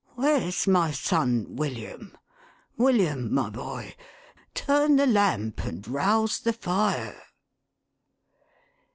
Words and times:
Where's 0.15 0.65
my 0.65 0.89
son 0.89 1.45
William? 1.57 2.17
Wiliam, 2.75 3.29
my 3.29 3.51
boy, 3.51 3.93
turn 4.55 4.95
the 4.95 5.05
lamp, 5.05 5.63
and 5.63 5.87
rouse 5.87 6.39
the 6.39 6.53
fire 6.53 7.21